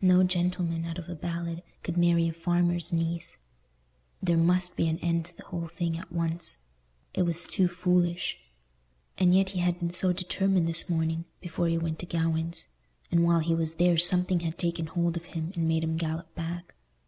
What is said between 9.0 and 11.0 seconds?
And yet he had been so determined this